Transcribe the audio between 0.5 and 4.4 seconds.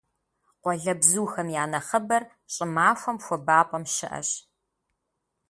Къуалэбзухэм я нэхъыбэр щӀымахуэм хуабапӀэм щыӀэщ.